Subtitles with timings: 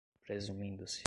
[0.25, 0.99] presumindo-se